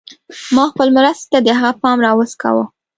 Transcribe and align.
ما 0.55 0.63
خپلې 0.71 0.91
مرستې 0.97 1.27
ته 1.31 1.39
د 1.45 1.47
هغه 1.59 1.71
پام 1.81 1.97
راوڅکاوه. 2.05 2.65